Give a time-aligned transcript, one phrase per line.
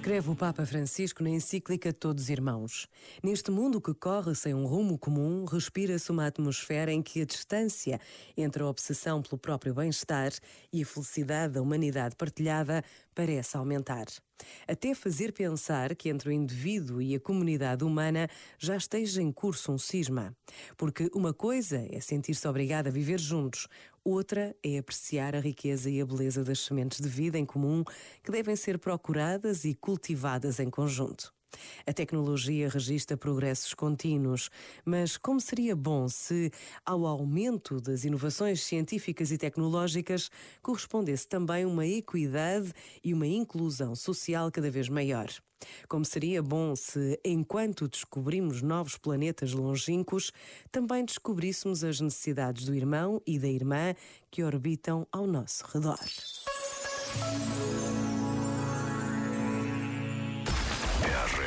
[0.00, 2.88] Escreve o Papa Francisco na encíclica Todos Irmãos.
[3.22, 8.00] Neste mundo que corre sem um rumo comum, respira-se uma atmosfera em que a distância
[8.34, 10.32] entre a obsessão pelo próprio bem-estar
[10.72, 12.82] e a felicidade da humanidade partilhada
[13.20, 14.06] parece aumentar.
[14.66, 18.26] Até fazer pensar que entre o indivíduo e a comunidade humana
[18.58, 20.34] já esteja em curso um cisma.
[20.74, 23.68] Porque uma coisa é sentir-se obrigado a viver juntos,
[24.02, 27.84] outra é apreciar a riqueza e a beleza das sementes de vida em comum
[28.22, 31.39] que devem ser procuradas e cultivadas em conjunto.
[31.86, 34.50] A tecnologia registra progressos contínuos,
[34.84, 36.52] mas como seria bom se,
[36.84, 40.30] ao aumento das inovações científicas e tecnológicas,
[40.62, 42.72] correspondesse também uma equidade
[43.02, 45.28] e uma inclusão social cada vez maior?
[45.88, 50.32] Como seria bom se, enquanto descobrimos novos planetas longínquos,
[50.70, 53.94] também descobríssemos as necessidades do irmão e da irmã
[54.30, 55.98] que orbitam ao nosso redor.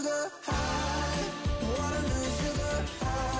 [0.00, 1.24] sugar high.
[1.62, 3.39] Wanna lose sugar high.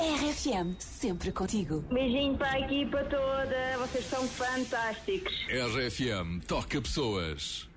[0.00, 1.84] RFM, sempre contigo.
[1.92, 5.34] Beijinho para a equipa toda, vocês são fantásticos.
[5.50, 7.68] RFM toca pessoas.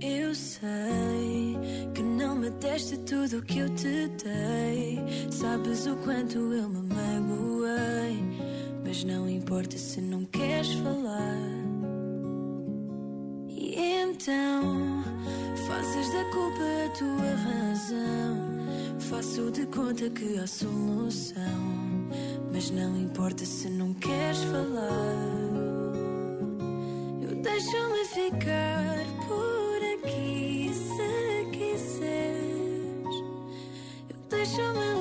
[0.00, 1.09] Eu sei
[2.40, 4.98] me deste tudo o que eu te dei.
[5.30, 8.24] Sabes o quanto eu me magoei.
[8.82, 11.36] Mas não importa se não queres falar.
[13.46, 15.04] E então
[15.68, 18.50] fazes da culpa a tua razão.
[18.98, 21.44] Faço de conta que há solução.
[22.50, 24.88] Mas não importa se não queres falar.
[27.20, 28.99] Eu deixo-me ficar
[34.40, 34.60] por aqui se quiseres.
[34.60, 34.99] Eu deixo-me